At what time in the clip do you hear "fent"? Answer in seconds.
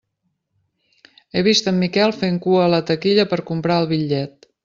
2.23-2.41